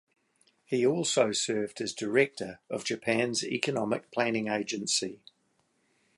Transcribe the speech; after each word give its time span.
He 0.65 0.83
also 0.83 1.31
served 1.31 1.79
as 1.79 1.93
director 1.93 2.57
of 2.71 2.83
Japan's 2.83 3.43
Economic 3.43 4.09
Planning 4.11 4.47
Agency. 4.47 5.19